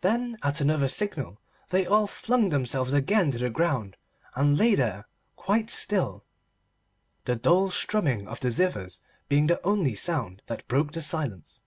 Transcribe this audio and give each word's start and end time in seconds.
Then 0.00 0.36
at 0.42 0.60
another 0.60 0.88
signal 0.88 1.40
they 1.68 1.86
all 1.86 2.08
flung 2.08 2.48
themselves 2.48 2.92
again 2.92 3.30
to 3.30 3.38
the 3.38 3.50
ground 3.50 3.96
and 4.34 4.58
lay 4.58 4.74
there 4.74 5.06
quite 5.36 5.70
still, 5.70 6.24
the 7.24 7.36
dull 7.36 7.70
strumming 7.70 8.26
of 8.26 8.40
the 8.40 8.48
zithers 8.48 9.00
being 9.28 9.46
the 9.46 9.64
only 9.64 9.94
sound 9.94 10.42
that 10.46 10.66
broke 10.66 10.90
the 10.90 11.00
silence. 11.02 11.60